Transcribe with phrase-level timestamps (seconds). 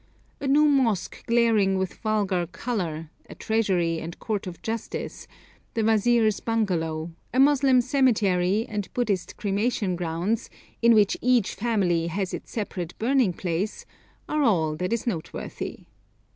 [0.39, 5.27] A new mosque glaring with vulgar colour, a treasury and court of justice,
[5.75, 10.49] the wazir's bungalow, a Moslem cemetery, and Buddhist cremation grounds,
[10.81, 13.85] in which each family has its separate burning place,
[14.27, 15.85] are all that is noteworthy.